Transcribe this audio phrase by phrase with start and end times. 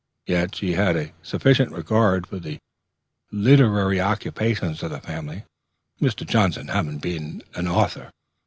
[0.25, 2.57] Yet she had a sufficient regard for the
[3.31, 5.43] literary occupations of the family,
[6.01, 6.25] Mr.
[6.25, 8.09] Johnson having been an author.